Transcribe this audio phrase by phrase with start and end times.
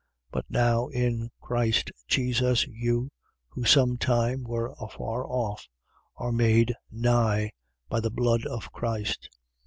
[0.31, 0.31] 2:13.
[0.31, 3.11] But now in Christ Jesus, you,
[3.49, 5.67] who some time were afar off,
[6.15, 7.51] are made nigh
[7.87, 9.29] by the blood of Christ.